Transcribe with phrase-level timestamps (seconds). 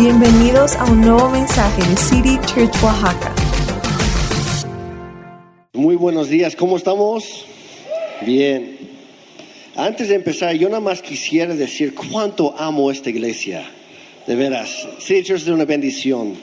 [0.00, 3.34] Bienvenidos a un nuevo mensaje de City Church Oaxaca.
[5.74, 7.44] Muy buenos días, ¿cómo estamos?
[8.24, 8.78] Bien.
[9.76, 13.70] Antes de empezar, yo nada más quisiera decir cuánto amo esta iglesia.
[14.26, 16.34] De veras, City Church es una bendición.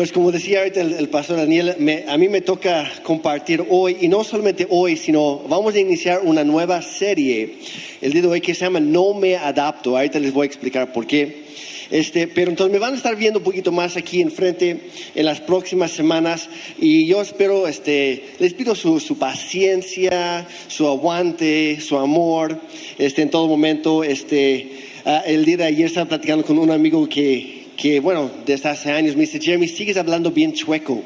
[0.00, 3.98] Pues como decía ahorita el, el pastor Daniel, me- a mí me toca compartir hoy,
[4.00, 7.56] y no solamente hoy, sino vamos a iniciar una nueva serie
[8.00, 9.98] el día de hoy que se llama No me adapto.
[9.98, 11.42] Ahorita les voy a explicar por qué.
[11.90, 15.42] Este, pero entonces me van a estar viendo un poquito más aquí enfrente en las
[15.42, 16.48] próximas semanas
[16.78, 22.58] y yo espero, este, les pido su, su paciencia, su aguante, su amor,
[22.96, 24.02] este, en todo momento.
[24.02, 24.66] Este,
[25.04, 28.90] ah, el día de ayer estaba platicando con un amigo que, que, bueno, desde hace
[28.92, 31.02] años me dice, Jeremy, sigues hablando bien chueco.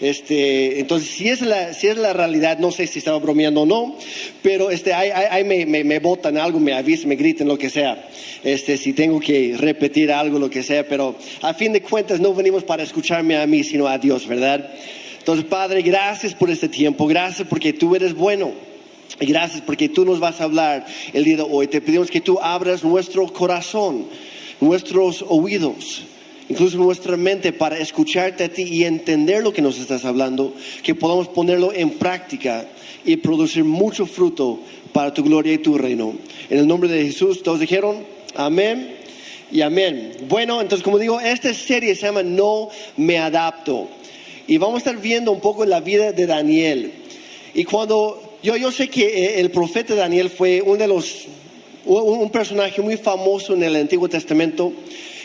[0.00, 3.66] Este, entonces, si es, la, si es la realidad, no sé si estaba bromeando o
[3.66, 3.96] no,
[4.42, 7.70] pero este, ahí, ahí- me, me, me botan algo, me avisan, me griten, lo que
[7.70, 8.08] sea.
[8.42, 12.34] Este, si tengo que repetir algo, lo que sea, pero a fin de cuentas no
[12.34, 14.68] venimos para escucharme a mí, sino a Dios, ¿verdad?
[15.18, 18.52] Entonces, Padre, gracias por este tiempo, gracias porque tú eres bueno.
[19.20, 21.68] Y gracias porque tú nos vas a hablar el día de hoy.
[21.68, 24.06] Te pedimos que tú abras nuestro corazón,
[24.64, 26.02] nuestros oídos,
[26.48, 30.94] incluso nuestra mente para escucharte a ti y entender lo que nos estás hablando, que
[30.94, 32.66] podamos ponerlo en práctica
[33.04, 34.60] y producir mucho fruto
[34.92, 36.14] para tu gloria y tu reino.
[36.48, 38.96] En el nombre de Jesús, todos dijeron, amén
[39.52, 40.12] y amén.
[40.28, 43.88] Bueno, entonces como digo, esta serie se llama No me adapto.
[44.46, 46.92] Y vamos a estar viendo un poco la vida de Daniel.
[47.54, 51.26] Y cuando yo, yo sé que eh, el profeta Daniel fue uno de los,
[51.86, 54.72] un, personaje muy famoso en el Antiguo Testamento.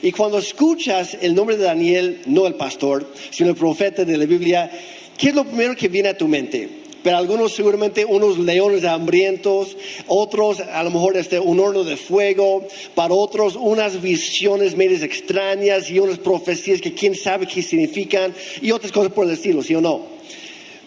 [0.02, 4.25] Y cuando escuchas el nombre de Daniel, no el pastor, sino el profeta de la
[4.25, 4.71] Biblia,
[5.17, 6.69] ¿qué es lo primero que viene a tu mente?
[7.03, 12.67] Pero algunos seguramente unos leones hambrientos, otros a lo mejor este, un horno de fuego,
[12.93, 18.71] para otros unas visiones medias extrañas y unas profecías que quién sabe qué significan y
[18.71, 20.02] otras cosas por el estilo, ¿sí o no?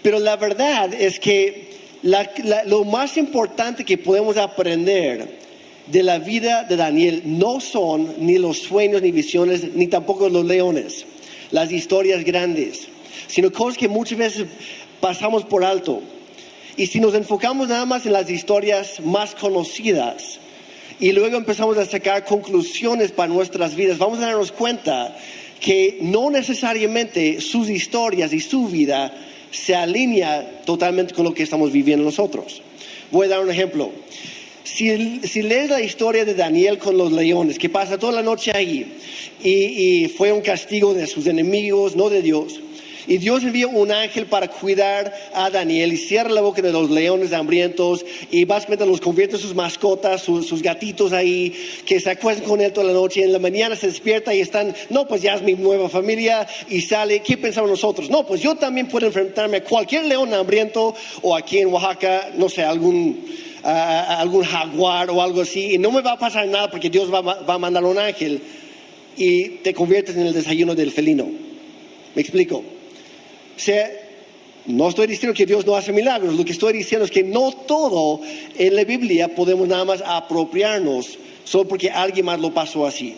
[0.03, 1.69] Pero la verdad es que
[2.03, 5.41] la- la- lo más importante que podemos aprender
[5.87, 10.45] de la vida de Daniel no son ni los sueños, ni visiones, ni tampoco los
[10.45, 11.05] leones,
[11.51, 12.89] las historias grandes,
[13.27, 14.47] sino cosas que muchas veces
[15.01, 16.03] pasamos por alto.
[16.77, 20.39] Y si nos enfocamos nada más en las historias más conocidas
[21.01, 25.17] y luego empezamos a sacar conclusiones para nuestras vidas, vamos a darnos cuenta
[25.61, 29.15] que no necesariamente sus historias y su vida
[29.51, 32.63] se alinea totalmente con lo que estamos viviendo nosotros.
[33.11, 33.93] Voy a dar un ejemplo.
[34.75, 38.97] Si, lees la historia de Daniel con los leones, que pasa toda la noche ahí,
[39.43, 42.59] y, y fue un castigo de sus enemigos, no de Dios,
[43.07, 46.91] y Dios envía un ángel para cuidar a Daniel y cierra la boca de los
[46.91, 51.53] leones hambrientos y básicamente los convierte en sus mascotas, sus, sus gatitos ahí,
[51.85, 54.41] que se acuestan con él toda la noche y en la mañana se despierta y
[54.41, 58.09] están, no, pues ya es mi nueva familia y sale, ¿qué pensamos nosotros?
[58.09, 62.49] No, pues yo también puedo enfrentarme a cualquier león hambriento o aquí en Oaxaca, no
[62.49, 63.27] sé, algún,
[63.65, 67.13] ah, algún jaguar o algo así y no me va a pasar nada porque Dios
[67.13, 68.41] va, va a mandar un ángel
[69.17, 71.29] y te conviertes en el desayuno del felino.
[72.15, 72.57] ¿Me explico?
[72.57, 73.91] O sea,
[74.67, 77.53] no estoy diciendo que Dios no hace milagros, lo que estoy diciendo es que no
[77.53, 78.21] todo
[78.57, 83.15] en la Biblia podemos nada más apropiarnos solo porque alguien más lo pasó así.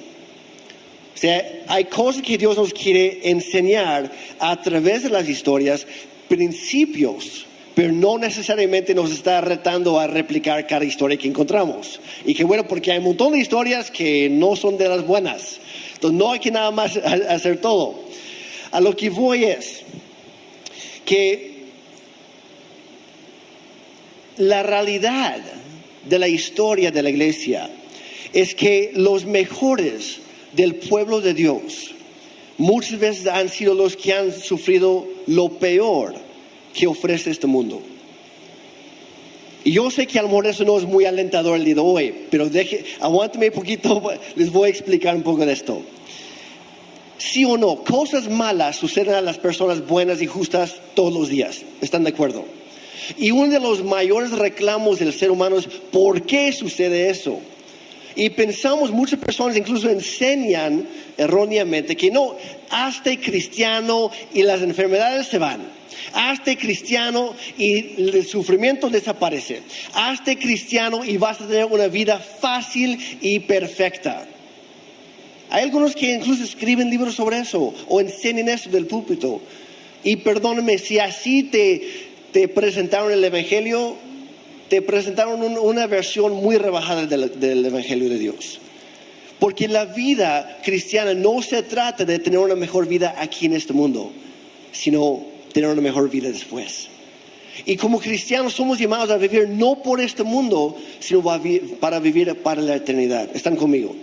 [1.14, 5.86] O sea, hay cosas que Dios nos quiere enseñar a través de las historias,
[6.28, 12.00] principios, pero no necesariamente nos está retando a replicar cada historia que encontramos.
[12.24, 15.58] Y que bueno, porque hay un montón de historias que no son de las buenas.
[15.94, 17.98] Entonces no hay que nada más ha- hacer todo.
[18.70, 19.82] A lo que voy es
[21.04, 21.54] que
[24.36, 25.38] la realidad
[26.04, 27.70] de la historia de la iglesia
[28.32, 30.18] es que los mejores
[30.52, 31.90] del pueblo de Dios
[32.58, 36.14] muchas veces han sido los que han sufrido lo peor
[36.74, 37.80] que ofrece este mundo.
[39.64, 42.14] Y yo sé que a lo eso no es muy alentador el día de hoy,
[42.30, 44.02] pero deje, aguántame un poquito,
[44.36, 45.80] les voy a explicar un poco de esto.
[47.16, 51.62] Sí o no, cosas malas suceden a las personas buenas y justas todos los días.
[51.80, 52.44] ¿Están de acuerdo?
[53.16, 57.40] Y uno de los mayores reclamos del ser humano es ¿por qué sucede eso?
[58.16, 62.36] Y pensamos, muchas personas incluso enseñan erróneamente que no,
[62.70, 65.62] hazte cristiano y las enfermedades se van.
[66.12, 69.62] Hazte cristiano y el sufrimiento desaparece.
[69.94, 74.26] Hazte cristiano y vas a tener una vida fácil y perfecta.
[75.50, 79.40] Hay algunos que incluso escriben libros sobre eso o enseñan eso del púlpito.
[80.02, 81.82] Y perdóname, si así te,
[82.32, 83.96] te presentaron el Evangelio,
[84.68, 88.60] te presentaron un- una versión muy rebajada del, del Evangelio de Dios.
[89.38, 93.72] Porque la vida cristiana no se trata de tener una mejor vida aquí en este
[93.72, 94.10] mundo,
[94.72, 95.22] sino
[95.52, 96.88] tener una mejor vida después.
[97.66, 101.22] Y como cristianos somos llamados a vivir no por este mundo, sino
[101.80, 103.28] para vivir para la eternidad.
[103.34, 103.94] ¿Están conmigo?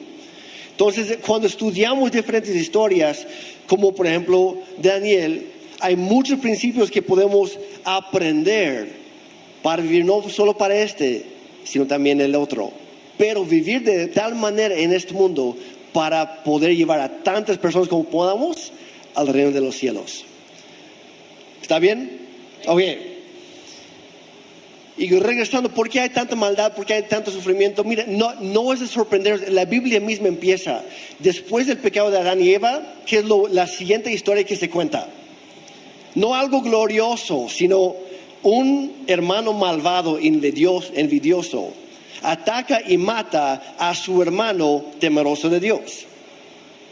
[0.72, 3.26] Entonces, cuando estudiamos diferentes historias,
[3.68, 5.48] como por ejemplo Daniel,
[5.80, 9.01] hay muchos principios que podemos aprender
[9.62, 11.26] para vivir no solo para este,
[11.64, 12.72] sino también el otro.
[13.18, 15.56] Pero vivir de tal manera en este mundo
[15.94, 18.72] para poder llevar a tantas personas como podamos
[19.14, 20.26] al reino de los cielos.
[21.62, 22.20] ¿Está bien?
[22.68, 22.82] Ok.
[24.98, 26.74] Y regresando, ¿por qué hay tanta maldad?
[26.74, 27.84] ¿Por qué hay tanto sufrimiento?
[27.84, 30.84] Mira, no, no es de sorprender, la Biblia misma empieza.
[31.20, 34.70] Después del pecado de Adán y Eva, que es lo- la siguiente historia que se
[34.70, 35.08] cuenta.
[36.14, 37.96] No algo glorioso, sino
[38.44, 41.74] un hermano malvado, envidioso,
[42.22, 46.06] ataca y mata a su hermano temeroso de Dios.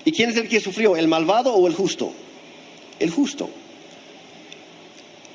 [0.06, 0.96] ¿Y quién es el que sufrió?
[0.96, 2.12] ¿El malvado o el justo?
[3.00, 3.50] El justo.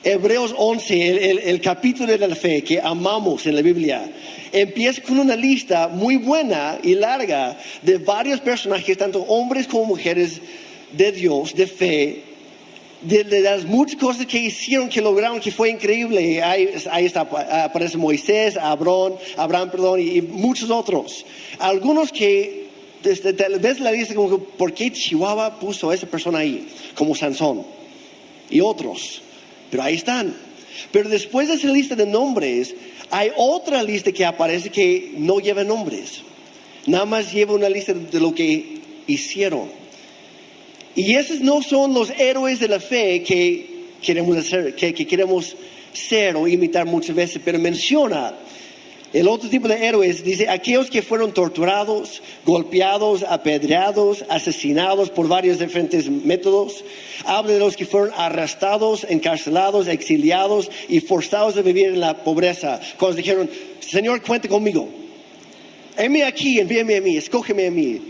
[0.02, 4.04] Hebreos 11, el, el- el capítulo de la fe que amamos en la Biblia,
[4.52, 10.40] empieza con una lista muy buena y larga de varios personajes, tanto hombres como mujeres
[10.92, 12.22] de Dios, de fe,
[13.04, 16.42] de, de las muchas cosas que hicieron, que lograron, que fue increíble.
[16.42, 17.20] Ahí, ahí está,
[17.64, 21.24] aparece Moisés, Abraham, Abraham perdón, y, y muchos otros.
[21.58, 22.64] Algunos que
[23.02, 26.66] desde, tal vez la lista como que, ¿por qué Chihuahua puso a esa persona ahí?
[26.94, 27.64] Como Sansón.
[28.50, 29.22] Y otros.
[29.70, 30.34] Pero ahí están.
[30.90, 32.74] Pero después de esa lista de nombres,
[33.10, 36.22] hay otra lista que aparece que no lleva nombres.
[36.86, 39.83] Nada más lleva una lista de lo que hicieron.
[40.94, 45.56] Y esos no son los héroes de la fe que queremos hacer, que, que queremos
[45.92, 48.34] ser o imitar muchas veces, pero menciona
[49.14, 55.60] el otro tipo de héroes, dice, aquellos que fueron torturados, golpeados, apedreados, asesinados por varios
[55.60, 56.84] diferentes métodos.
[57.24, 62.80] Habla de los que fueron arrestados, encarcelados, exiliados y forzados a vivir en la pobreza.
[62.98, 63.48] Cuando dijeron,
[63.78, 64.88] Señor, cuente conmigo.
[65.96, 68.00] Heme aquí, envíame a mí, escógeme a mí.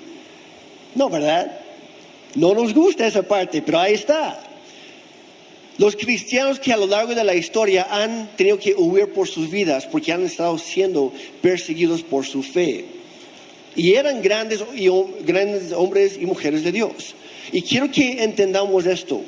[0.95, 1.64] No, ¿verdad?
[2.35, 4.41] No nos gusta esa parte, pero ahí está.
[5.77, 9.51] Los cristianos que a lo largo de la historia han tenido que huir por sus
[9.51, 12.85] vidas porque han estado siendo perseguidos por su fe.
[13.75, 14.89] Y eran grandes, y,
[15.25, 17.15] grandes hombres y mujeres de Dios.
[17.53, 19.21] Y quiero que entendamos esto.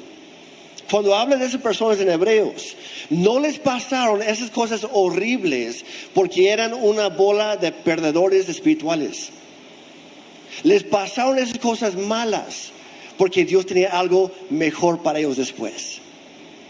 [0.89, 2.77] Cuando habla de esas personas en Hebreos,
[3.11, 9.31] no les pasaron esas cosas horribles porque eran una bola de perdedores espirituales.
[10.63, 12.71] Les pasaron esas cosas malas
[13.17, 16.01] porque Dios tenía algo mejor para ellos después.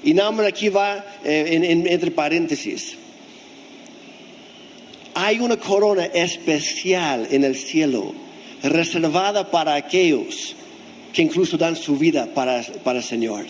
[0.02, 2.96] Y nada más aquí va eh, en, en, entre paréntesis.
[5.14, 8.14] Hay una corona especial en el cielo,
[8.62, 10.54] reservada para aquellos
[11.12, 13.46] que incluso dan su vida para, para el Señor.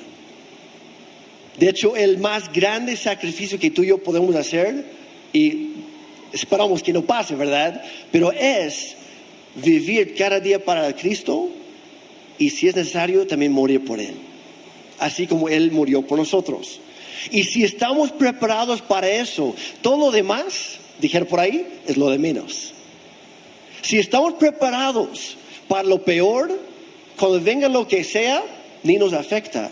[1.58, 4.84] De hecho, el más grande sacrificio que tú y yo podemos hacer,
[5.32, 5.70] y
[6.32, 7.82] esperamos que no pase, ¿verdad?
[8.12, 8.94] Pero es
[9.56, 11.50] vivir cada día para Cristo
[12.38, 14.14] y si es necesario también morir por Él
[14.98, 16.80] así como Él murió por nosotros.
[17.30, 22.18] Y si estamos preparados para eso, todo lo demás, dijeron por ahí, es lo de
[22.18, 22.72] menos.
[23.82, 25.36] Si estamos preparados
[25.68, 26.58] para lo peor,
[27.18, 28.42] cuando venga lo que sea,
[28.82, 29.70] ni nos afecta.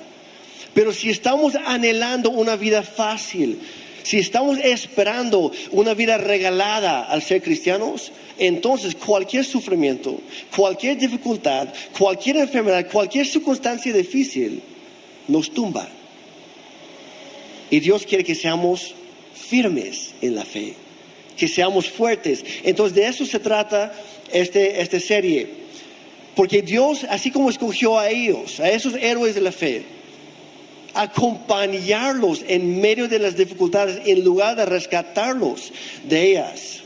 [0.72, 3.60] Pero si estamos anhelando una vida fácil,
[4.04, 10.20] si estamos esperando una vida regalada al ser cristianos, entonces cualquier sufrimiento,
[10.54, 11.68] cualquier dificultad,
[11.98, 14.60] cualquier enfermedad, cualquier circunstancia difícil,
[15.26, 15.88] nos tumba.
[17.70, 18.94] Y Dios quiere que seamos
[19.34, 20.74] firmes en la fe,
[21.34, 22.44] que seamos fuertes.
[22.62, 23.94] Entonces de eso se trata
[24.30, 25.48] este, esta serie.
[26.36, 29.93] Porque Dios, así como escogió a ellos, a esos héroes de la fe,
[30.94, 35.72] acompañarlos en medio de las dificultades en lugar de rescatarlos
[36.08, 36.80] de ellas,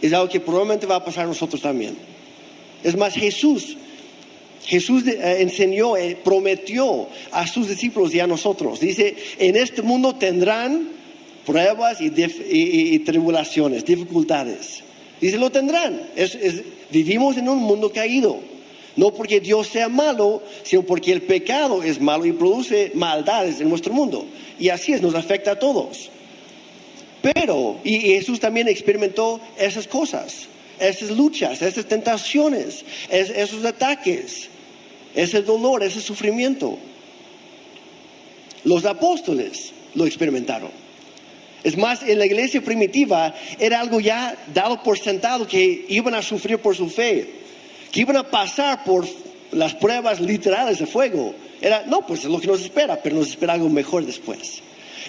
[0.00, 1.96] es algo que probablemente va a pasar a nosotros también.
[2.82, 3.76] Es más, Jesús
[4.64, 8.80] Jesús eh, enseñó, eh, prometió a sus discípulos y a nosotros.
[8.80, 10.88] Dice, en este mundo tendrán
[11.46, 14.82] pruebas y, tribulaciones, dificultades.
[15.20, 16.02] Dice, lo tendrán.
[16.14, 16.38] Es,
[16.90, 18.38] vivimos en un mundo caído.
[18.96, 23.68] No porque Dios sea malo, sino porque el pecado es malo y produce maldades en
[23.68, 24.26] nuestro mundo.
[24.58, 26.10] Y así es, nos afecta a todos.
[27.22, 34.48] Pero, y Jesús también experimentó esas cosas, esas luchas, esas tentaciones, es, esos ataques,
[35.14, 36.78] ese dolor, ese sufrimiento.
[38.64, 40.70] Los apóstoles lo experimentaron.
[41.62, 46.22] Es más, en la iglesia primitiva era algo ya dado por sentado que iban a
[46.22, 47.39] sufrir por su fe,
[47.90, 49.06] que iban a pasar por
[49.52, 51.34] las pruebas literales de fuego.
[51.60, 54.62] Era, no, pues es lo que nos espera, pero nos espera algo mejor después.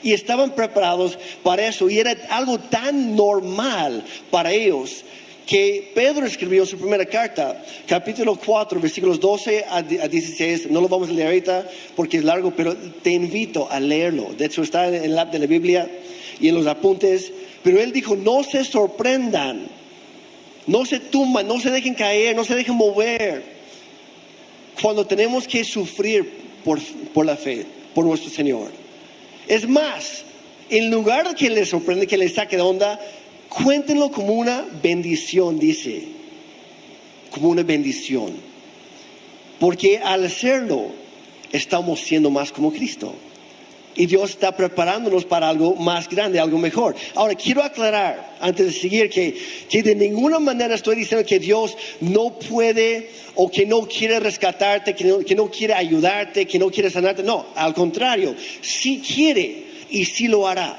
[0.04, 5.04] Y estaban preparados para eso y era algo tan normal para ellos
[5.46, 10.72] que Pedro escribió su primera carta, capítulo 4, versículos 12 a 16.
[10.72, 14.34] No lo vamos a leer ahorita porque es largo, pero te invito a leerlo.
[14.38, 15.90] De hecho, está en el app de la Biblia
[16.40, 17.32] y en los apuntes.
[17.64, 19.68] Pero él dijo, no se sorprendan,
[20.68, 23.44] no se tumban, no se dejen caer, no se dejen mover.
[24.82, 26.30] Cuando tenemos que sufrir
[26.64, 26.80] por,
[27.14, 28.72] por la fe, por nuestro Señor.
[29.48, 30.24] Es más,
[30.70, 33.00] en lugar de que les sorprende, que les saque de onda,
[33.50, 36.04] cuéntenlo como una bendición, dice.
[37.32, 38.32] Como una bendición.
[39.60, 40.92] Porque al hacerlo,
[41.52, 43.14] estamos siendo más como Cristo.
[43.96, 46.96] Y Dios está preparándonos para algo más grande, algo mejor.
[47.14, 49.38] Ahora, quiero aclarar, antes de seguir, que,
[49.70, 54.96] que de ninguna manera estoy diciendo que Dios no puede o que no quiere rescatarte,
[54.96, 57.24] que no, quiere ayudarte, que no quiere sanarte.
[57.24, 60.78] No, al contrario, sí quiere y sí lo hará.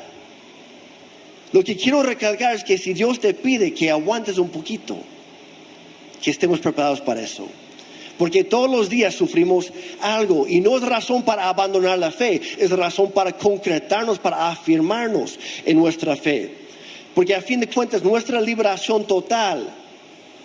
[1.53, 4.97] Lo que quiero recalcar es que si Dios te pide que aguantes un poquito,
[6.23, 7.49] que estemos preparados para eso.
[8.23, 12.71] Porque todos los días sufrimos algo y no es razón para abandonar la fe, es
[12.71, 15.37] razón para concretarnos, para afirmarnos
[15.67, 16.49] en nuestra fe.
[17.17, 19.75] Porque a fin de cuentas nuestra liberación total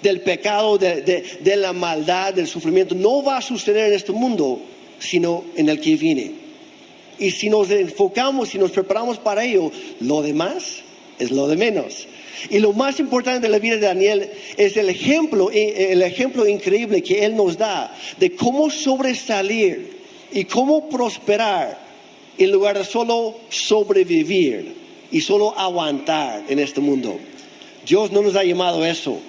[0.01, 4.59] del pecado, de, la maldad, del sufrimiento, no va a suceder en este mundo,
[4.97, 6.31] sino en el que viene.
[7.19, 10.79] Y si nos enfocamos y nos preparamos para ello, lo demás
[11.19, 12.07] es lo de menos.
[12.49, 16.47] Y lo más importante de la vida de Daniel es el ejemplo, eh, el ejemplo
[16.47, 19.97] increíble que él nos da de cómo sobresalir
[20.31, 21.77] y cómo prosperar
[22.37, 24.75] en lugar de solo sobrevivir
[25.11, 27.19] y solo aguantar en este mundo.
[27.85, 29.19] Dios no nos ha llamado a eso.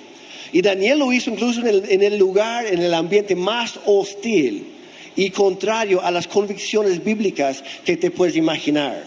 [0.52, 4.66] Y Daniel lo hizo incluso en el, en el lugar, en el ambiente más hostil
[5.14, 9.04] y contrario a las convicciones bíblicas que te puedes imaginar.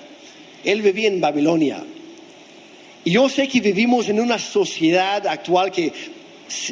[0.64, 1.84] Él vivía en Babilonia
[3.06, 5.92] yo sé que vivimos en una sociedad actual que,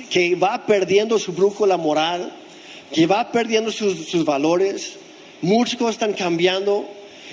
[0.09, 2.31] que va perdiendo su brújula moral,
[2.93, 4.93] que va perdiendo sus, valores,
[5.41, 6.87] muchas cosas están cambiando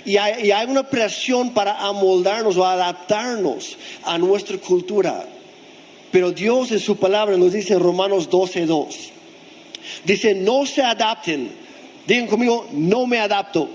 [0.05, 5.27] y hay, y hay, una presión para amoldarnos o adaptarnos a nuestra cultura.
[6.11, 8.95] Pero Dios en su palabra nos dice en Romanos 12:2,
[10.05, 11.51] dice, no se adapten,
[12.07, 13.69] digan conmigo, no me adapto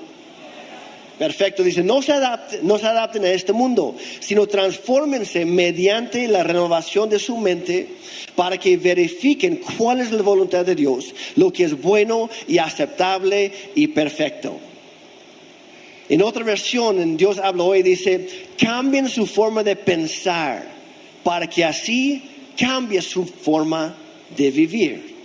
[1.21, 6.41] Perfecto, dice, no se, adapten, no se adapten a este mundo, sino transfórmense mediante la
[6.41, 7.89] renovación de su mente
[8.35, 13.51] para que verifiquen cuál es la voluntad de Dios, lo que es bueno y aceptable
[13.75, 14.57] y perfecto.
[16.09, 20.71] En otra versión, Dios habla hoy, dice, cambien su forma de pensar
[21.23, 22.23] para que así
[22.57, 23.95] cambie su forma
[24.35, 25.15] de vivir.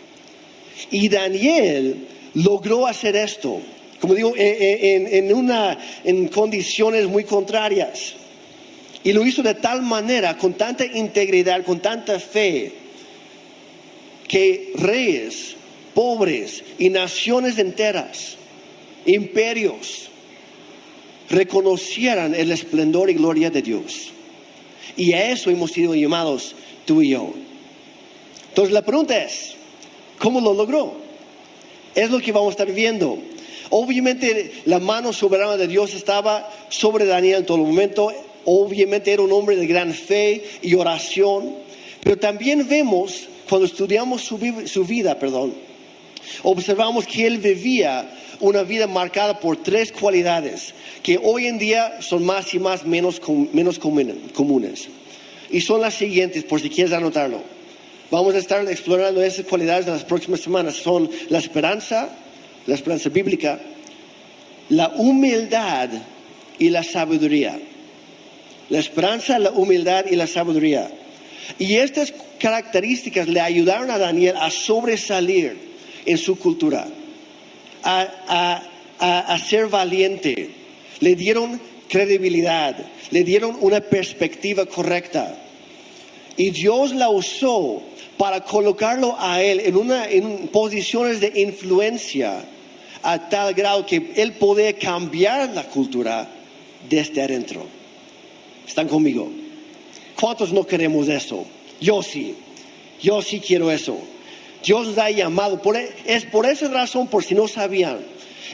[0.90, 3.62] Y Daniel logró hacer esto
[4.00, 8.14] como digo, en, una, en condiciones muy contrarias.
[9.04, 12.72] Y lo hizo de tal manera, con tanta integridad, con tanta fe,
[14.26, 15.54] que reyes,
[15.94, 18.36] pobres y naciones enteras,
[19.06, 20.08] imperios,
[21.30, 24.10] reconocieran el esplendor y gloria de Dios.
[24.96, 27.32] Y a eso hemos sido llamados tú y yo.
[28.48, 29.54] Entonces la pregunta es,
[30.18, 30.96] ¿cómo lo logró?
[31.94, 33.18] Es lo que vamos a estar viendo
[33.70, 38.12] Obviamente la mano soberana de Dios estaba sobre Daniel en todo momento.
[38.44, 41.54] Obviamente era un hombre de gran fe y oración.
[42.02, 44.38] Pero también vemos, cuando estudiamos su,
[44.84, 45.54] vida, perdón,
[46.42, 48.08] observamos que él vivía
[48.38, 53.20] una vida marcada por tres cualidades que hoy en día son más y más menos,
[53.52, 54.88] menos comunes.
[55.50, 57.40] Y son las siguientes, por si quieres anotarlo.
[58.10, 60.76] Vamos a estar explorando esas cualidades en las próximas semanas.
[60.76, 62.08] Son la esperanza,
[62.66, 63.60] la esperanza bíblica,
[64.68, 65.90] la humildad
[66.58, 67.58] y la sabiduría.
[68.68, 70.90] La esperanza, la humildad y la sabiduría.
[71.58, 75.56] Y estas características le ayudaron a Daniel a sobresalir
[76.04, 76.88] en su cultura,
[77.84, 80.50] a, ser valiente.
[80.98, 82.76] Le dieron credibilidad,
[83.12, 85.36] le dieron una perspectiva correcta.
[86.36, 87.82] Y Dios la usó
[88.18, 92.44] para colocarlo a él en, una, en posiciones de influencia
[93.06, 96.28] a tal grado que él puede cambiar la cultura
[96.88, 97.64] desde adentro.
[98.66, 99.30] ¿Están conmigo?
[100.18, 101.46] ¿Cuántos no queremos eso?
[101.80, 102.34] Yo sí,
[103.00, 103.96] yo sí quiero eso.
[104.64, 108.00] Dios nos ha llamado, por, e, es por esa razón, por si no sabían,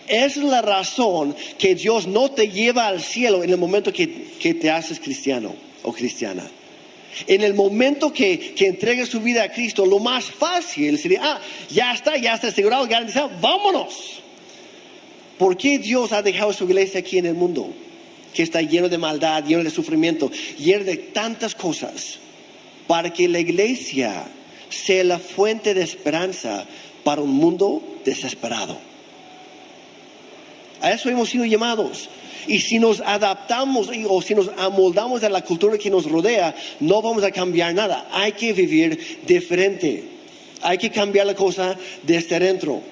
[0.06, 4.52] es la razón que Dios no te lleva al cielo en el momento que, que
[4.52, 6.46] te haces cristiano o cristiana.
[7.26, 11.40] En el momento que, que entregues tu vida a Cristo, lo más fácil sería, ah,
[11.70, 14.21] ya está, ya está asegurado, garantizado, vámonos.
[15.38, 17.72] ¿Por qué Dios ha dejado su iglesia aquí en el mundo?
[18.34, 22.18] Que está lleno de maldad, lleno de sufrimiento, lleno de tantas cosas.
[22.86, 24.24] Para que la iglesia
[24.68, 26.66] sea la fuente de esperanza
[27.04, 28.78] para un mundo desesperado.
[30.80, 32.08] A eso hemos sido llamados.
[32.48, 37.00] Y si nos adaptamos o si nos amoldamos a la cultura que nos rodea, no
[37.00, 38.08] vamos a cambiar nada.
[38.10, 40.04] Hay que vivir diferente.
[40.60, 42.82] Hay que cambiar la cosa desde dentro.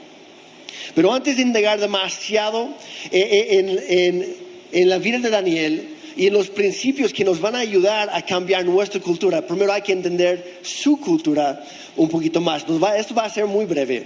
[0.94, 2.74] Pero antes de indagar demasiado
[3.10, 3.46] eh,
[3.90, 4.36] eh,
[4.72, 8.22] en, la vida de Daniel y en los principios que nos van a ayudar a
[8.22, 11.64] cambiar nuestra cultura, primero hay que entender su cultura
[11.96, 12.64] un poquito más.
[12.96, 14.04] esto va a ser muy breve.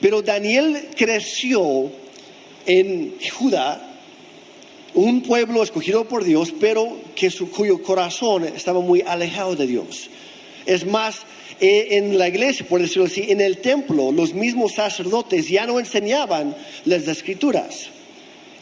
[0.00, 1.90] Pero Daniel creció
[2.66, 3.88] en Judá
[4.94, 10.10] un pueblo escogido por Dios, pero que su, cuyo corazón estaba muy alejado de Dios.
[10.66, 11.22] Es más,
[11.64, 16.56] en la iglesia, por decirlo así, en el templo, los mismos sacerdotes ya no enseñaban
[16.84, 17.86] las escrituras,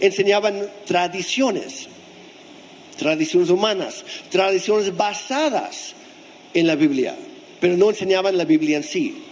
[0.01, 1.89] enseñaban tradiciones,
[2.99, 5.95] tradiciones humanas, tradiciones basadas
[6.53, 7.17] en la Biblia,
[7.59, 9.23] pero no enseñaban la Biblia en sí.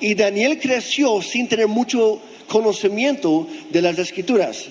[0.00, 4.66] Y Daniel creció sin tener mucho conocimiento de las escrituras.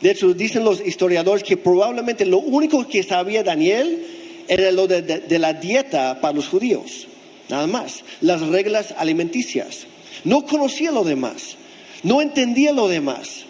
[0.00, 4.06] De hecho, dicen los historiadores que probablemente lo único que sabía Daniel
[4.48, 7.06] era lo de, la dieta para los judíos,
[7.50, 9.86] nada más, las reglas alimenticias.
[10.24, 11.56] No conocía lo demás,
[12.02, 13.44] no entendía lo demás.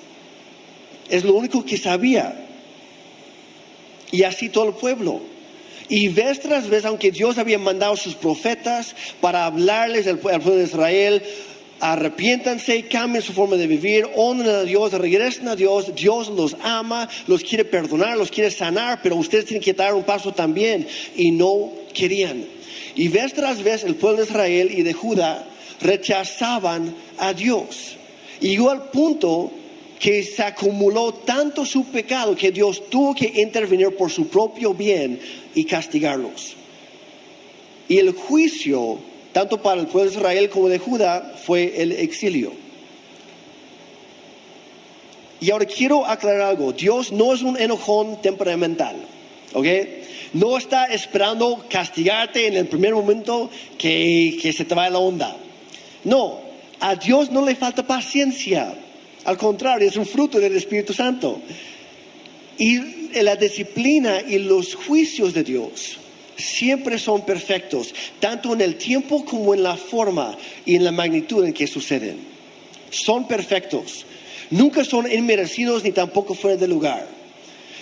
[1.08, 2.46] Es lo único que sabía.
[4.12, 5.20] Y así todo el pueblo.
[5.88, 10.64] Y vez tras vez, aunque Dios había mandado sus profetas para hablarles al pueblo de
[10.64, 11.22] Israel,
[11.80, 17.08] arrepiéntanse, cambien su forma de vivir, honren a Dios, regresen a Dios, Dios los ama,
[17.26, 21.32] los quiere perdonar, los quiere sanar, pero ustedes tienen que dar un paso también y
[21.32, 22.59] no querían.
[22.96, 25.46] Y vez tras vez el pueblo de Israel y de Judá
[25.80, 27.96] rechazaban a Dios.
[28.40, 29.50] Y llegó al punto
[29.98, 35.20] que se acumuló tanto su pecado que Dios tuvo que intervenir por su propio bien
[35.54, 36.54] y castigarlos.
[37.88, 38.98] Y el juicio
[39.32, 42.52] tanto para el pueblo de Israel como de Judá, fue el exilio.
[45.40, 48.96] Y ahora quiero aclarar algo, Dios no es un enojón temperamental,
[49.54, 49.66] ¿ok?
[50.32, 55.36] No está esperando castigarte en el primer momento que, que se te va la onda.
[56.04, 56.40] No,
[56.78, 58.74] a Dios no le falta paciencia,
[59.24, 61.40] al contrario, es un fruto del Espíritu Santo.
[62.58, 62.78] Y
[63.22, 65.98] la disciplina y los juicios de Dios
[66.36, 71.44] siempre son perfectos, tanto en el tiempo como en la forma y en la magnitud
[71.44, 72.18] en que suceden.
[72.90, 74.06] Son perfectos.
[74.50, 77.06] Nunca son inmerecidos ni tampoco fuera de lugar.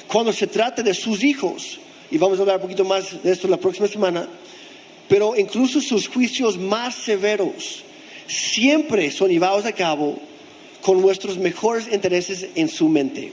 [0.06, 1.78] Cuando se trata de sus hijos,
[2.10, 4.28] y vamos a hablar un poquito más de esto la próxima semana,
[5.08, 7.82] pero incluso sus juicios más severos
[8.26, 10.18] siempre son llevados a cabo
[10.82, 13.32] con nuestros mejores intereses en su mente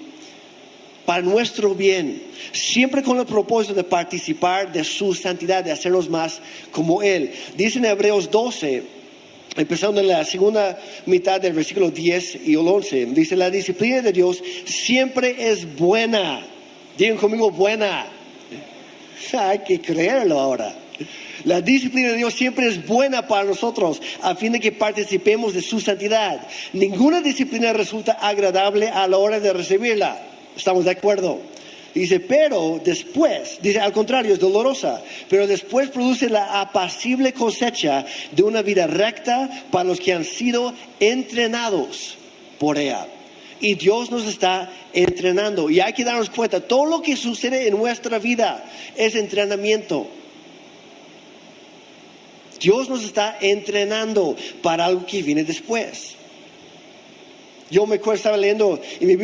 [1.05, 6.41] para nuestro bien, siempre con el propósito de participar de su santidad, de hacernos más
[6.71, 7.31] como Él.
[7.55, 8.83] Dice en Hebreos 12,
[9.55, 14.43] empezando en la segunda mitad del versículo 10 y 11, dice, la disciplina de Dios
[14.65, 16.45] siempre es buena.
[16.97, 18.07] Digan conmigo, buena.
[19.33, 20.73] Hay que creerlo ahora.
[21.43, 25.61] La disciplina de Dios siempre es buena para nosotros, a fin de que participemos de
[25.61, 26.47] su santidad.
[26.73, 30.17] Ninguna disciplina resulta agradable a la hora de recibirla
[30.55, 31.39] ¿Estamos de acuerdo?
[31.93, 38.43] Dice, pero después, dice al contrario, es dolorosa, pero después produce la apacible cosecha de
[38.43, 42.17] una vida recta para los que han sido entrenados
[42.59, 43.07] por ella.
[43.65, 45.71] Y Dios nos está entrenando.
[45.71, 48.63] Y hay que darnos cuenta, todo lo que sucede en nuestra vida
[48.95, 50.05] es entrenamiento.
[52.61, 56.13] Dios nos está entrenando para algo que viene después.
[57.71, 59.15] Yo me acuerdo, estaba leyendo en mi,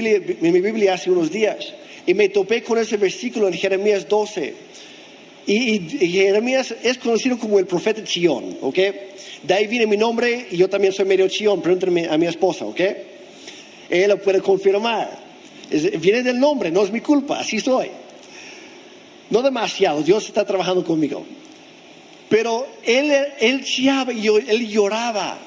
[0.59, 1.75] Biblia, hace unos días
[2.07, 4.55] y me topé con ese versículo en Jeremías 12.
[5.45, 8.79] Y, Jeremías es conocido como el profeta Chión, ¿ok?
[9.43, 12.65] De ahí viene mi nombre y yo también soy medio Chión, pregúntame a mi esposa,
[12.65, 12.81] ¿ok?
[13.91, 15.09] Él lo puede confirmar.
[15.99, 17.89] viene del nombre, no es mi culpa, así soy.
[19.29, 21.25] No demasiado, Dios está trabajando conmigo.
[22.29, 25.37] Pero él, él, lloraba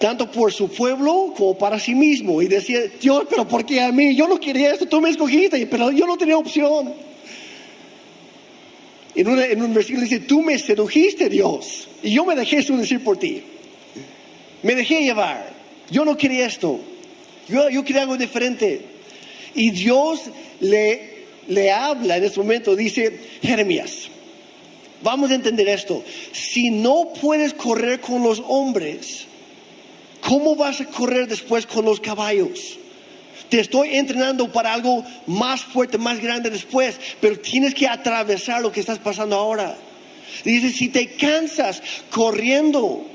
[0.00, 2.42] tanto por su pueblo como para sí mismo.
[2.42, 4.16] Y decía, Dios, pero ¿por qué a mí?
[4.16, 6.92] Yo no quería esto, tú me escogiste, pero yo no tenía opción.
[9.14, 13.16] En, en un versículo dice, tú me sedujiste, Dios, y yo me dejé seducir por
[13.16, 13.44] ti.
[14.64, 15.54] Me dejé llevar.
[15.88, 16.80] Yo no quería esto.
[17.48, 18.80] Yo, yo quería algo diferente.
[19.54, 20.22] Y Dios
[20.60, 24.08] le, le habla en ese momento, dice, Jeremías,
[25.02, 26.02] vamos a entender esto.
[26.32, 29.26] Si no puedes correr con los hombres,
[30.20, 32.78] ¿cómo vas a correr después con los caballos?
[33.48, 38.72] Te estoy entrenando para algo más fuerte, más grande después, pero tienes que atravesar lo
[38.72, 39.76] que estás pasando ahora.
[40.44, 43.06] Dice, si te cansas corriendo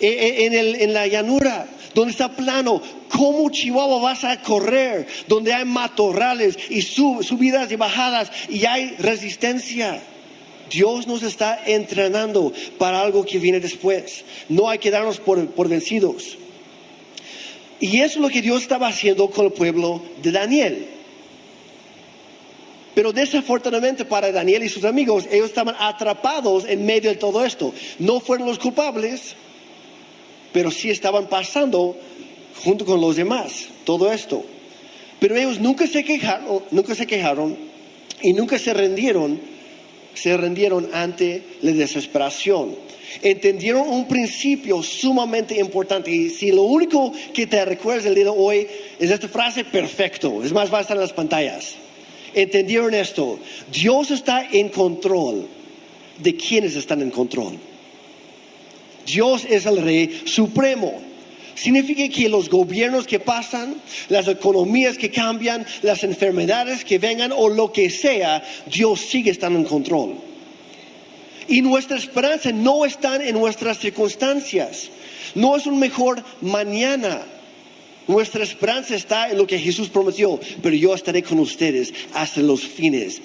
[0.00, 5.06] en, el, en la llanura, donde está plano, ¿cómo Chihuahua vas a correr?
[5.28, 10.02] Donde hay matorrales y subidas y bajadas y hay resistencia.
[10.70, 14.24] Dios nos está entrenando para algo que viene después.
[14.48, 16.36] No hay que darnos por, por vencidos.
[17.78, 20.88] Y eso es lo que Dios estaba haciendo con el pueblo de Daniel.
[22.94, 27.74] Pero desafortunadamente para Daniel y sus amigos, ellos estaban atrapados en medio de todo esto.
[27.98, 29.36] No fueron los culpables,
[30.56, 31.94] pero sí estaban pasando
[32.64, 34.42] junto con los demás todo esto.
[35.20, 37.58] Pero ellos nunca se quejaron, nunca se quejaron
[38.22, 39.38] y nunca se rendieron,
[40.14, 42.74] se rendieron ante la desesperación.
[43.20, 48.30] Entendieron un principio sumamente importante y si lo único que te recuerdas el día de
[48.30, 48.66] hoy
[48.98, 51.74] es esta frase, perfecto, es más, va a estar en las pantallas
[52.34, 53.38] entendieron esto.
[53.70, 55.46] Dios está en control
[56.18, 57.58] de quienes están en control.
[59.06, 61.00] Dios es el rey supremo.
[61.54, 63.76] Significa que los gobiernos que pasan,
[64.10, 69.58] las economías que cambian, las enfermedades que vengan o lo que sea, Dios sigue estando
[69.58, 70.16] en control.
[71.48, 74.90] Y nuestra esperanza no está en nuestras circunstancias.
[75.34, 77.22] No es un mejor mañana.
[78.06, 82.62] Nuestra esperanza está en lo que Jesús prometió, pero yo estaré con ustedes hasta los
[82.62, 83.20] fines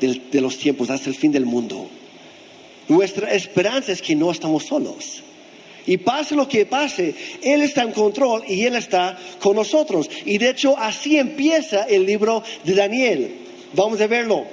[0.00, 1.88] de, los tiempos, hasta el fin del mundo.
[2.92, 5.22] Nuestra esperanza es que no estamos solos.
[5.86, 10.10] Y pase lo que pase, Él está en control y Él está con nosotros.
[10.26, 13.34] Y de hecho así empieza el libro de Daniel.
[13.72, 14.44] Vamos a verlo.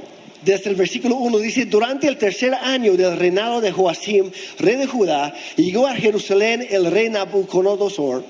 [0.42, 4.88] Desde el versículo 1 dice, durante el tercer año del reinado de Joacim, rey de
[4.88, 8.24] Judá, llegó a Jerusalén el rey Nabucodonosor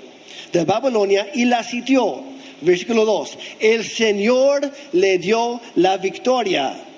[0.51, 2.23] de Babilonia y la sitió.
[2.61, 3.37] Versículo 2.
[3.59, 6.88] El Señor le dio la victoria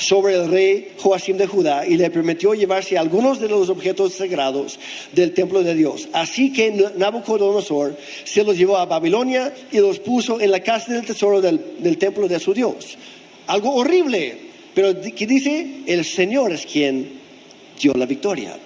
[0.00, 4.78] sobre el rey Joacim de Judá y le permitió llevarse algunos de los objetos sagrados
[5.12, 6.08] del templo de Dios.
[6.12, 11.04] Así que Nabucodonosor se los llevó a Babilonia y los puso en la casa del
[11.04, 12.96] tesoro del, del templo de su Dios.
[13.46, 14.38] Algo horrible,
[14.74, 17.20] pero que dice, el Señor es quien
[17.78, 18.56] dio la victoria.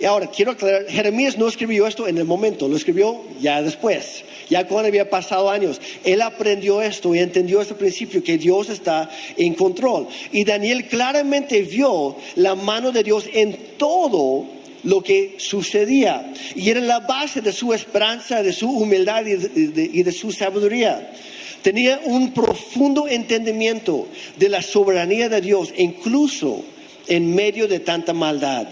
[0.00, 4.24] Y ahora quiero aclarar, Jeremías no escribió esto en el momento, lo escribió ya después,
[4.48, 5.80] ya cuando había pasado años.
[6.04, 10.08] Él aprendió esto y entendió este principio que Dios está en control.
[10.32, 14.46] Y Daniel claramente vio la mano de Dios en todo
[14.84, 16.32] lo que sucedía.
[16.54, 20.32] Y era la base de su esperanza, de su humildad y de, y de su
[20.32, 21.12] sabiduría.
[21.62, 24.06] Tenía un profundo entendimiento
[24.36, 26.64] de la soberanía de Dios, incluso
[27.08, 28.68] en medio de tanta maldad.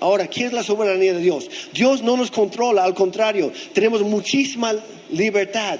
[0.00, 1.48] Ahora, ¿qué es la soberanía de Dios?
[1.72, 4.74] Dios no nos controla, al contrario, tenemos muchísima
[5.10, 5.78] libertad.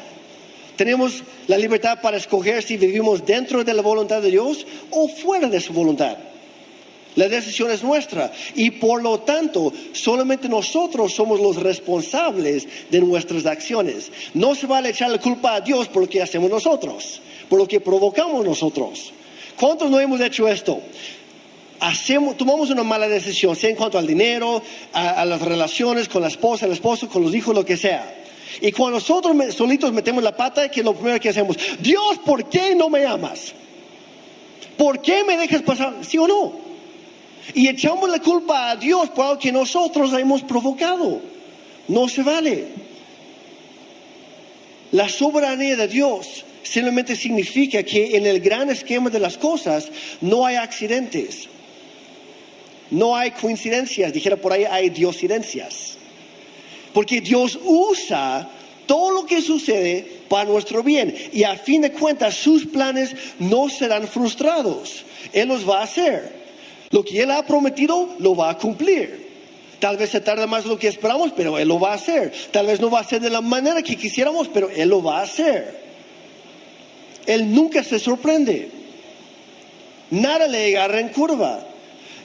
[0.77, 5.49] Tenemos la libertad para escoger si vivimos dentro de la voluntad de Dios o fuera
[5.49, 6.17] de su voluntad.
[7.17, 13.47] La decisión es nuestra y por lo tanto solamente nosotros somos los responsables de nuestras
[13.47, 14.11] acciones.
[14.33, 17.67] No se vale echar la culpa a Dios por lo que hacemos nosotros, por lo
[17.67, 19.13] que provocamos nosotros.
[19.59, 20.81] ¿Cuántos no hemos hecho esto?
[21.81, 24.63] Hacemos, tomamos una mala decisión, sea en cuanto al dinero,
[24.93, 28.17] a, las relaciones con la esposa, el esposo, con los hijos, lo que sea.
[28.61, 32.75] Y cuando nosotros solitos metemos la pata, que lo primero que hacemos, Dios, ¿por qué
[32.75, 33.53] no me amas?
[34.77, 35.95] ¿Por qué me dejas pasar?
[36.03, 36.53] ¿Sí o no?
[37.55, 41.21] Y echamos la culpa a Dios por algo que nosotros hemos provocado.
[41.89, 42.69] No se vale.
[44.93, 49.89] La soberanía de Dios simplemente significa que en el gran esquema de las cosas
[50.21, 51.49] no hay accidentes.
[52.91, 55.97] No hay coincidencias, dijera por ahí, hay diosidencias.
[56.93, 58.49] Porque Dios usa
[58.87, 61.15] todo lo que sucede para nuestro bien.
[61.33, 65.05] Y a fin de cuentas, sus planes no serán frustrados.
[65.33, 66.41] Él los va a hacer.
[66.91, 69.29] Lo que Él ha prometido, lo va a cumplir.
[69.79, 72.33] Tal vez se tarde más de lo que esperamos, pero Él lo va a hacer.
[72.51, 75.21] Tal vez no va a ser de la manera que quisiéramos, pero Él lo va
[75.21, 75.81] a hacer.
[77.27, 78.71] Él nunca se sorprende.
[80.11, 81.65] Nada le agarra en curva.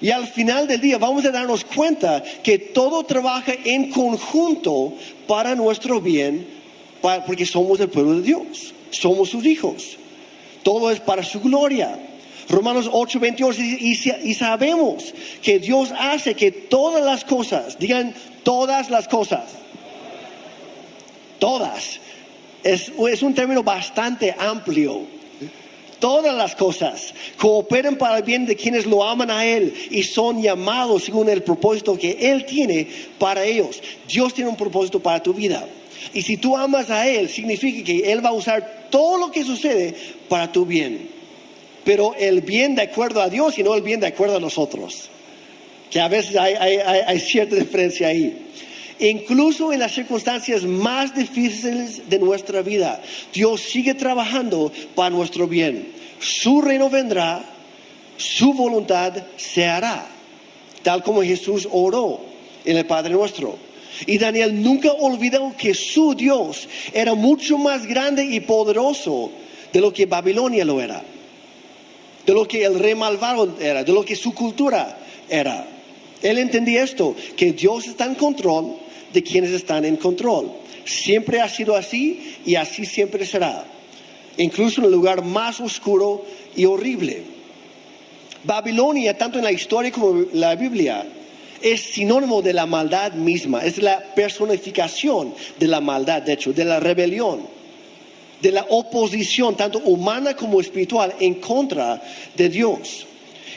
[0.01, 4.93] Y al final del día vamos a darnos cuenta que todo trabaja en conjunto
[5.27, 6.47] para nuestro bien,
[7.25, 9.97] porque somos el pueblo de Dios, somos sus hijos.
[10.63, 11.99] Todo es para su gloria.
[12.49, 18.89] Romanos 8, 28 dice, y, sabemos que Dios hace que todas las cosas, digan todas
[18.89, 19.43] las cosas,
[21.39, 21.99] Todas.
[22.63, 25.14] Es, es un término bastante amplio.
[25.99, 30.41] Todas las cosas cooperan para el bien de quienes lo aman a Él y son
[30.41, 33.81] llamados según el propósito que Él tiene para ellos.
[34.07, 35.65] Dios tiene un propósito para tu vida.
[36.13, 39.43] Y si tú amas a Él, significa que Él va a usar todo lo que
[39.43, 39.95] sucede
[40.27, 41.09] para tu bien.
[41.83, 45.09] Pero el bien de acuerdo a Dios y no el bien de acuerdo a nosotros.
[45.89, 48.45] Que a veces hay, hay, hay cierta diferencia ahí.
[49.09, 55.91] Incluso en las circunstancias más difíciles de nuestra vida, Dios sigue trabajando para nuestro bien.
[56.19, 57.45] Su reino vendrá,
[58.17, 60.07] su voluntad se hará,
[60.81, 62.19] tal como Jesús oró
[62.63, 63.59] en el Padre nuestro.
[64.07, 69.29] Y Daniel nunca olvidó que su Dios era mucho más grande y poderoso
[69.71, 71.03] de lo que Babilonia lo era,
[72.25, 74.97] de lo que el rey malvado era, de lo que su cultura
[75.29, 75.67] era.
[76.23, 78.84] Él entendía esto, que Dios está en control
[79.15, 80.51] de quienes están en control.
[80.83, 83.65] Siempre ha sido así y así siempre será,
[84.37, 86.23] incluso en el lugar más oscuro
[86.55, 87.23] y horrible.
[88.43, 91.03] Babilonia, tanto en la historia como en la Biblia,
[91.61, 96.65] es sinónimo de la maldad misma, es la personificación de la maldad, de hecho, de
[96.65, 97.47] la rebelión,
[98.41, 102.03] de la oposición, tanto humana como espiritual, en contra
[102.35, 103.07] de Dios.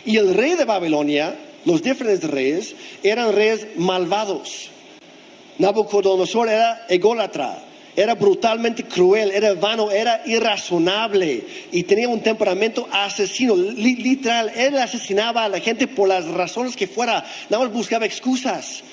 [0.06, 4.70] Y el rey de Babilonia, los diferentes reyes, eran reyes malvados
[5.58, 7.58] Nabucodonosor era ególatra,
[7.96, 14.52] era brutalmente cruel, era vano, era irrazonable y tenía un temperamento asesino, literal.
[14.54, 18.84] Él asesinaba a la gente por las razones que fuera, nada más buscaba excusas.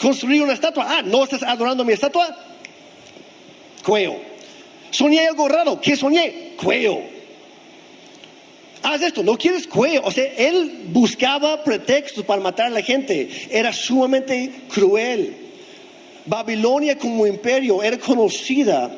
[0.00, 2.36] Construir una estatua, ah, no estás adorando mi estatua,
[3.84, 4.20] cueo.
[4.90, 6.54] Soñé algo raro, ¿qué soñé?
[6.60, 7.20] Cueo.
[8.82, 10.02] Haz esto, no quieres cuello.
[10.04, 13.28] O sea, él buscaba pretextos para matar a la gente.
[13.50, 15.39] Era sumamente cruel.
[16.26, 18.90] Babilonia como imperio era conocida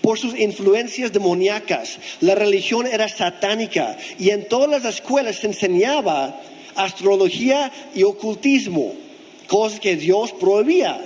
[0.00, 1.98] por sus influencias demoníacas.
[2.20, 6.40] La religión era satánica y en todas las escuelas se enseñaba
[6.74, 8.94] astrología y ocultismo,
[9.46, 11.00] cosas que Dios prohibía.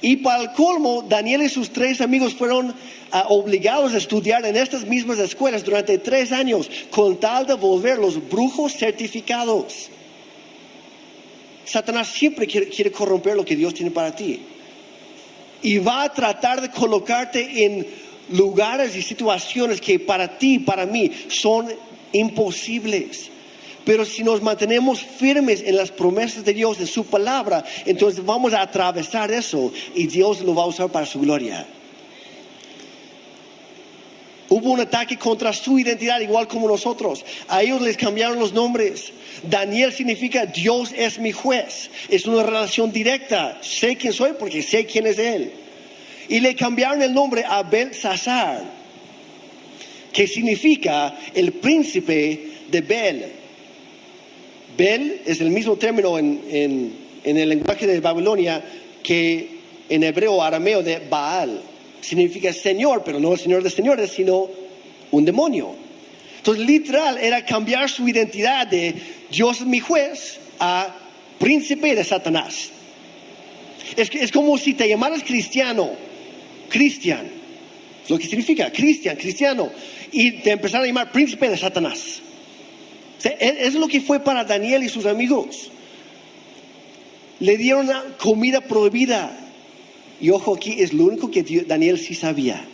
[0.00, 2.74] Y para el colmo, Daniel y sus tres amigos fueron
[3.12, 7.98] ah, obligados a estudiar en estas mismas escuelas durante tres años con tal de volver
[7.98, 9.91] los brujos certificados.
[11.64, 14.40] Satanás siempre quiere, corromper lo que Dios tiene para ti.
[15.62, 17.86] Y va a tratar de colocarte en
[18.30, 21.68] lugares y situaciones que para ti, para mí, son
[22.12, 23.30] imposibles.
[23.84, 28.52] Pero si nos mantenemos firmes en las promesas de Dios, en su palabra, entonces vamos
[28.52, 31.66] a atravesar eso y Dios lo va a usar para su gloria.
[34.52, 37.24] Hubo un ataque contra su identidad, igual como nosotros.
[37.48, 39.10] A ellos les cambiaron los nombres.
[39.44, 41.88] Daniel significa Dios es mi juez.
[42.10, 43.58] Es una relación directa.
[43.62, 45.52] Sé quién soy porque sé quién es Él.
[46.28, 48.62] Y le cambiaron el nombre a Belsasar,
[50.12, 53.32] que significa el príncipe de Bel.
[54.76, 58.62] Bel es el mismo término en, en el lenguaje de Babilonia
[59.02, 59.48] que
[59.88, 61.71] en hebreo arameo de Baal
[62.02, 64.50] significa Señor, pero no el Señor de señores, sino
[65.10, 65.74] un demonio.
[66.36, 68.94] Entonces, literal, era cambiar su identidad de
[69.30, 70.94] Dios es mi juez a
[71.38, 72.70] príncipe de Satanás.
[73.96, 75.90] Es, es como si te llamaras cristiano,
[76.68, 77.30] cristian,
[78.08, 79.70] lo que significa cristian, cristiano,
[80.10, 82.20] y te empezaran a llamar príncipe de Satanás.
[83.38, 85.70] es lo que fue para Daniel y sus amigos.
[87.38, 89.41] Le dieron comida prohibida,
[90.22, 92.64] y ojo aquí, es lo único que Daniel sí sabía.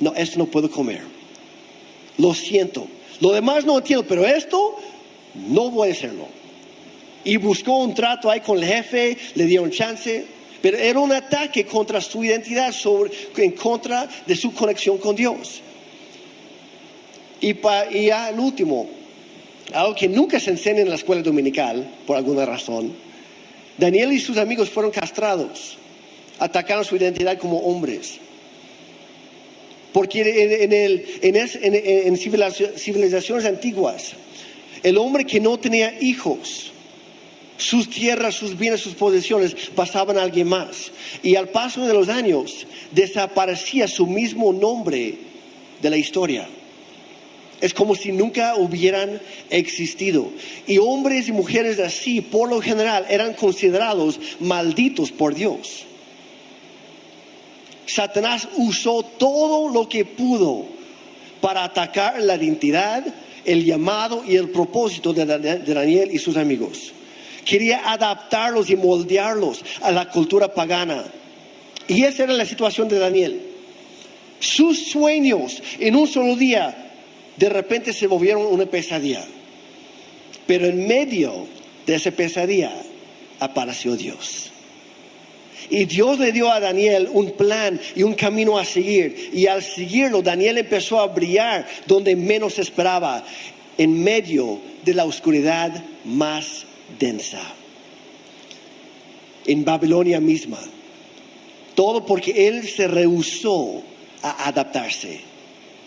[0.00, 1.00] No, esto no puedo comer.
[2.18, 2.86] Lo siento.
[3.20, 4.76] Lo demás no entiendo, pero esto
[5.48, 6.26] no voy a hacerlo.
[7.24, 10.26] Y buscó un trato ahí con el jefe, le dieron chance,
[10.60, 15.62] pero era un ataque contra su identidad, sobre, en contra de su conexión con Dios.
[17.40, 18.86] Y, pa, y ya el último,
[19.72, 22.92] algo que nunca se enseña en la escuela dominical, por alguna razón,
[23.78, 25.78] Daniel y sus amigos fueron castrados
[26.38, 28.18] atacaron su identidad como hombres.
[29.92, 30.66] Porque
[31.22, 34.12] en, civilizaciones antiguas,
[34.82, 36.72] el hombre que no tenía hijos,
[37.56, 40.90] sus tierras, sus bienes, sus posesiones pasaban a alguien más.
[41.22, 45.14] Y al paso de los años desaparecía su mismo nombre
[45.80, 46.48] de la historia.
[47.60, 50.28] Es como si nunca hubieran existido.
[50.66, 55.86] Y hombres y mujeres así, por lo general, eran considerados malditos por Dios.
[57.86, 60.66] Satanás usó todo lo que pudo
[61.40, 63.04] para atacar la identidad,
[63.44, 66.92] el llamado y el propósito de Daniel y sus amigos.
[67.44, 71.04] Quería adaptarlos y moldearlos a la cultura pagana,
[71.86, 73.42] Y esa era la situación de Daniel.
[74.40, 76.92] Sus sueños en un solo día
[77.36, 79.24] de repente se volvieron una pesadilla.
[80.46, 81.46] Pero en medio
[81.86, 82.72] de esa pesadilla
[83.40, 84.50] apareció Dios.
[85.70, 89.30] Y Dios le dio a Daniel un plan y un camino a seguir.
[89.32, 93.24] Y al seguirlo, Daniel empezó a brillar donde menos esperaba,
[93.76, 96.64] en medio de la oscuridad más
[96.98, 97.40] densa.
[99.46, 100.60] En Babilonia misma.
[101.74, 103.82] Todo porque él se rehusó
[104.22, 105.20] a adaptarse,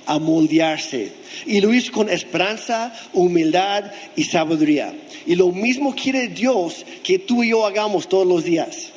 [0.05, 1.13] a moldearse.
[1.45, 3.85] Y lo hizo con esperanza, humildad
[4.15, 4.93] y sabiduría.
[5.25, 8.91] Y lo mismo quiere Dios que tú y yo hagamos todos los días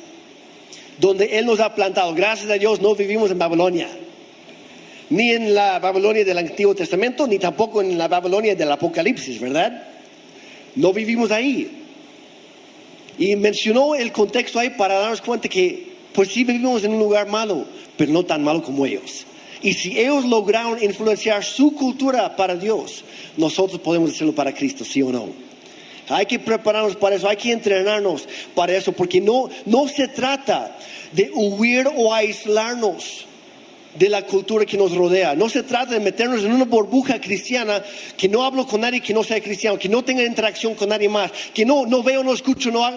[0.99, 2.13] donde Él nos ha plantado.
[2.13, 3.87] Gracias a Dios no vivimos en Babilonia,
[5.09, 9.83] ni en la Babilonia del Antiguo Testamento, ni tampoco en la Babilonia del Apocalipsis, ¿verdad?
[10.75, 11.69] No vivimos ahí.
[13.17, 17.27] Y mencionó el contexto ahí para darnos cuenta que, pues sí vivimos en un lugar
[17.27, 17.65] malo,
[17.97, 19.25] pero no tan malo como ellos.
[19.61, 23.03] Y si ellos lograron influenciar su cultura para Dios,
[23.37, 25.50] nosotros podemos hacerlo para Cristo, sí o no.
[26.11, 30.77] Hay que prepararnos para eso, hay que entrenarnos para eso, porque no, no se trata
[31.13, 33.25] de huir o aislarnos
[33.95, 35.35] de la cultura que nos rodea.
[35.35, 37.83] No se trata de meternos en una burbuja cristiana
[38.17, 41.09] que no hablo con nadie que no sea cristiano, que no tenga interacción con nadie
[41.09, 42.89] más, que no, no veo, no escucho, no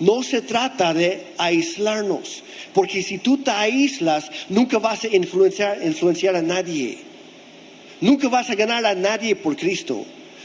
[0.00, 6.36] No se trata de aislarnos, porque si tú te aíslas, nunca vas a influenciar, influenciar
[6.36, 6.98] a nadie.
[8.00, 10.04] Nunca vas a ganar a nadie por Cristo.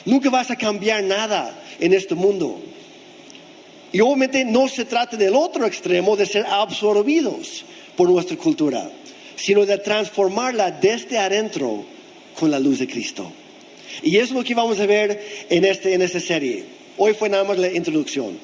[0.09, 2.59] Nunca vas a cambiar nada en este mundo.
[3.91, 7.63] Y obviamente no se trata del otro extremo de ser absorbidos
[7.95, 8.89] por nuestra cultura,
[9.35, 11.85] sino de transformarla desde adentro
[12.39, 13.31] con la luz de Cristo.
[14.01, 16.63] Y eso es lo que vamos a ver en, este, en esta serie.
[16.97, 18.35] Hoy fue nada más la introducción.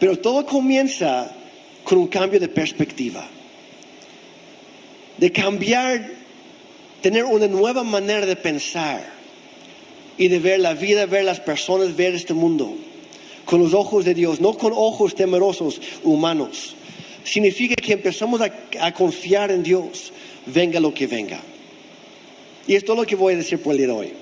[0.00, 1.30] Pero todo comienza
[1.84, 3.28] con un cambio de perspectiva.
[5.18, 6.12] De cambiar,
[7.02, 9.15] tener una nueva manera de pensar
[10.18, 12.76] y de ver la vida, ver las personas, ver este mundo
[13.46, 16.74] con los ojos de Dios, no con ojos temerosos humanos.
[17.24, 20.12] Significa que empezamos a, confiar en Dios,
[20.46, 21.40] venga lo que venga.
[22.66, 24.12] Y esto es lo que voy a decir por el día de hoy.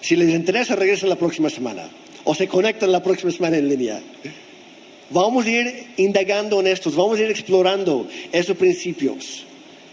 [0.00, 1.90] Si les interesa, regresen la próxima semana
[2.24, 4.00] o se conectan la próxima semana en línea.
[5.10, 9.44] Vamos a ir indagando en estos, vamos a ir explorando esos principios.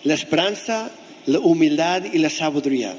[0.03, 0.91] La esperanza,
[1.25, 2.93] la humildad y la sabiduría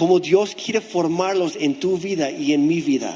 [0.00, 3.14] como Dios quiere formarlos en tu vida y en mi vida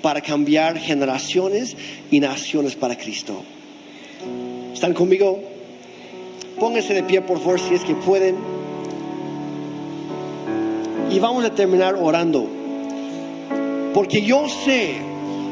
[0.00, 1.76] para cambiar generaciones
[2.10, 3.42] y naciones para Cristo.
[4.72, 5.38] ¿Están conmigo?
[6.58, 8.34] Pónganse de pie, por favor, si es que pueden.
[11.10, 12.48] Y vamos a terminar orando.
[13.92, 14.94] Porque yo sé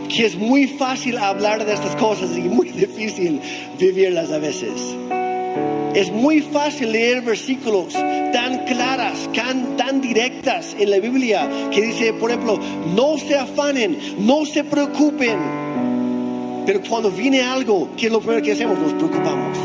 [0.09, 3.38] que es muy fácil hablar de estas cosas y muy difícil
[3.79, 4.81] vivirlas a veces.
[5.94, 10.00] Es muy fácil leer versículos tan claras, tan, tan
[10.46, 12.59] en la Biblia que dice, por ejemplo,
[12.94, 15.38] no se afanen, no se preocupen.
[16.66, 18.78] Pero cuando viene algo, ¿qué es lo primero que hacemos?
[18.78, 19.59] Nos preocupamos.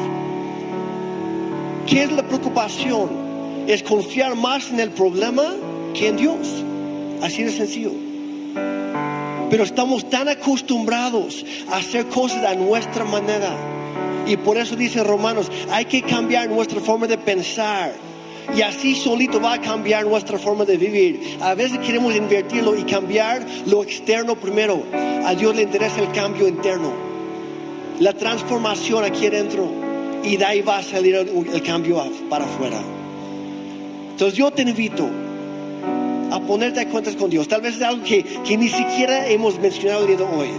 [1.85, 3.09] ¿Qué es la preocupación?
[3.67, 5.53] Es confiar más en el problema
[5.93, 6.47] que en Dios.
[7.21, 7.91] Así de sencillo.
[9.49, 13.53] Pero estamos tan acostumbrados a hacer cosas a nuestra manera
[14.25, 18.08] y por eso dice Romanos, hay que cambiar nuestra forma de pensar.
[18.55, 21.37] Y así solito va a cambiar nuestra forma de vivir.
[21.41, 24.83] A veces queremos invertirlo y cambiar lo externo primero.
[25.25, 26.91] A Dios le interesa el cambio interno.
[27.99, 29.67] La transformación aquí adentro.
[30.23, 32.81] Y de ahí va a salir el, cambio para afuera.
[34.11, 35.09] Entonces yo te invito
[36.31, 37.47] a ponerte a cuentas con Dios.
[37.47, 40.49] Tal vez es algo que, que ni siquiera hemos mencionado el día de hoy.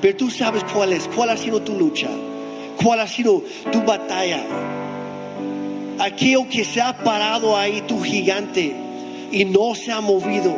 [0.00, 2.08] Pero tú sabes cuál es, cuál ha sido tu lucha
[2.82, 4.42] cuál ha sido tu batalla.
[6.02, 8.74] Aquello que se ha parado ahí, tu gigante,
[9.30, 10.52] y no se ha movido,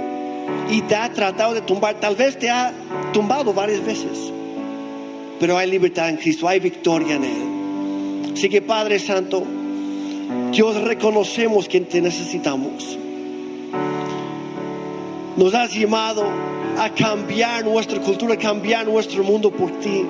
[0.70, 2.72] y te ha tratado de tumbar, tal vez te ha
[3.12, 4.32] tumbado varias veces,
[5.38, 8.32] pero hay libertad en Cristo, hay victoria en Él.
[8.32, 9.44] Así que Padre Santo,
[10.50, 12.98] Dios reconocemos que te necesitamos.
[15.36, 16.24] Nos has llamado
[16.78, 20.06] a cambiar nuestra cultura, a cambiar nuestro mundo por ti.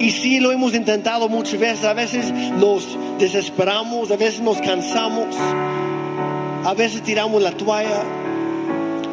[0.00, 5.36] Y sí lo hemos intentado muchas veces, a veces nos desesperamos, a veces nos cansamos,
[6.64, 8.02] a veces tiramos la toalla.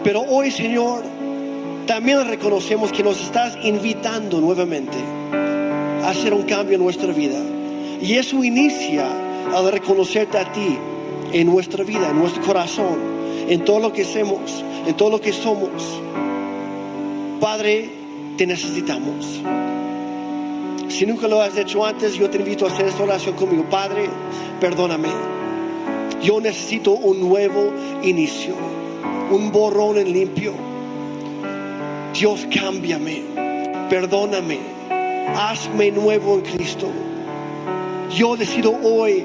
[0.01, 1.03] Pero hoy, Señor,
[1.85, 4.97] también reconocemos que nos estás invitando nuevamente
[6.03, 7.39] a hacer un cambio en nuestra vida.
[8.01, 9.07] Y eso inicia
[9.53, 10.77] al reconocerte a ti
[11.33, 12.97] en nuestra vida, en nuestro corazón,
[13.49, 15.69] en todo lo que hacemos, en todo lo que somos.
[17.41, 17.89] Padre,
[18.38, 19.41] te necesitamos.
[20.98, 23.64] Si nunca lo has hecho antes, yo te invito a hacer esta oración conmigo.
[23.70, 24.10] Padre,
[24.60, 25.10] perdóname.
[26.24, 27.72] Yo necesito un nuevo
[28.02, 28.56] inicio,
[29.30, 30.54] un borrón en limpio.
[32.20, 33.22] Dios, cámbiame,
[33.91, 34.58] perdóname,
[35.36, 36.88] hazme nuevo en Cristo.
[38.16, 39.24] Yo decido hoy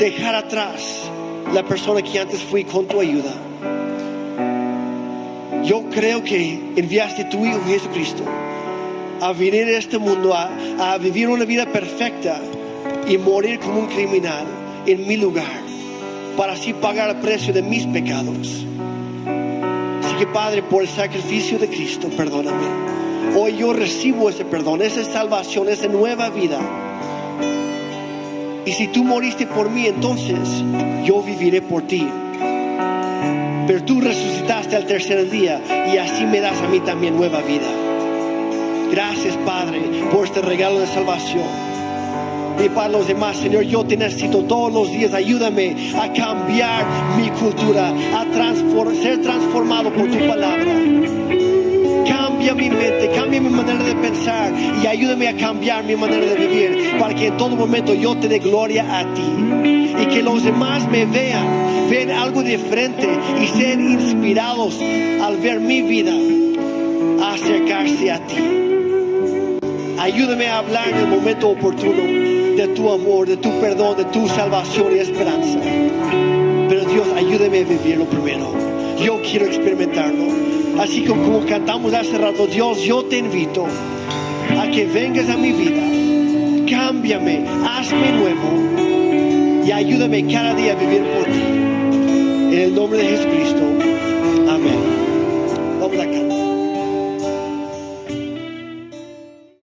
[0.00, 1.08] dejar atrás
[1.54, 3.32] la persona que antes fui con tu ayuda.
[5.62, 8.24] Yo creo que enviaste tu Hijo Jesucristo
[9.22, 10.50] a venir a este mundo, a,
[10.80, 12.40] a vivir una vida perfecta
[13.06, 14.44] y morir como un criminal
[14.84, 15.62] en mi lugar,
[16.36, 18.66] para así pagar el precio de mis pecados.
[20.02, 22.66] Así que Padre, por el sacrificio de Cristo, perdóname.
[23.36, 26.58] Hoy yo recibo ese perdón, esa salvación, esa nueva vida.
[28.66, 30.36] Y si tú moriste por mí, entonces
[31.04, 32.08] yo viviré por ti.
[33.68, 35.60] Pero tú resucitaste al tercer día
[35.92, 37.81] y así me das a mí también nueva vida.
[38.92, 39.80] Gracias, Padre,
[40.12, 41.46] por este regalo de salvación.
[42.62, 45.14] Y para los demás, Señor, yo te necesito todos los días.
[45.14, 46.84] Ayúdame a cambiar
[47.16, 48.26] mi cultura, a
[49.02, 50.74] ser transformado por tu palabra.
[52.06, 56.34] Cambia mi mente, cambia mi manera de pensar y ayúdame a cambiar mi manera de
[56.34, 59.22] vivir para que en todo momento yo te dé gloria a ti
[60.02, 63.08] y que los demás me vean, vean algo diferente
[63.40, 64.78] y sean inspirados
[65.22, 66.12] al ver mi vida
[67.22, 68.61] acercarse a ti.
[70.02, 74.26] Ayúdame a hablar en el momento oportuno de tu amor, de tu perdón, de tu
[74.26, 75.60] salvación y esperanza.
[76.68, 78.52] Pero Dios, ayúdame a vivirlo primero.
[79.00, 80.24] Yo quiero experimentarlo.
[80.80, 83.64] Así como, como cantamos hace rato, Dios, yo te invito
[84.58, 85.82] a que vengas a mi vida.
[86.68, 91.42] Cámbiame, hazme nuevo y ayúdame cada día a vivir por ti.
[92.56, 93.71] En el nombre de Jesucristo.